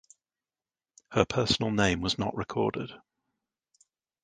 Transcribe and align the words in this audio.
Her 1.11 1.25
personal 1.25 1.69
name 1.69 2.01
was 2.01 2.17
not 2.17 2.35
recorded. 2.35 2.91